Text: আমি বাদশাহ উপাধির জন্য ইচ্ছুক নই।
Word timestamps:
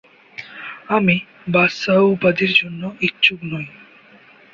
আমি 0.89 1.15
বাদশাহ 1.47 1.99
উপাধির 2.07 2.51
জন্য 2.53 2.81
ইচ্ছুক 3.01 3.39
নই। 3.43 3.65